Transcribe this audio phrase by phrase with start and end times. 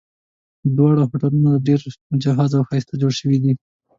[0.77, 1.79] دواړه هوټلونه ډېر
[2.11, 3.53] مجهز او ښایسته جوړ شوي دي.